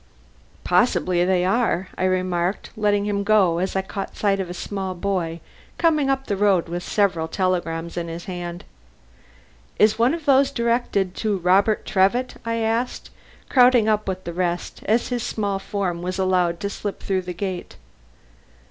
[0.63, 4.95] "Possibly they are," I remarked, letting him go as I caught sight of a small
[4.95, 5.41] boy
[5.77, 8.63] coming up the road with several telegrams in his hand.
[9.77, 13.11] "Is one of those directed to Robert Trevitt?" I asked,
[13.47, 17.33] crowding up with the rest, as his small form was allowed to slip through the
[17.35, 17.75] gate.